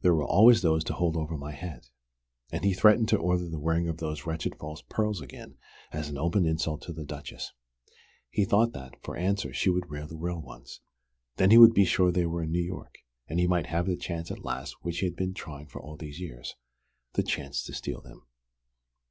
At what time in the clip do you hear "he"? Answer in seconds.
2.64-2.72, 8.30-8.46, 11.50-11.58, 13.38-13.46